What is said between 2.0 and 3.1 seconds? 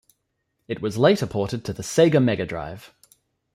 Mega Drive.